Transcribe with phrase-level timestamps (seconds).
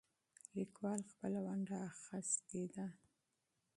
[0.57, 2.87] لیکوال خپله ونډه اخیستې ده.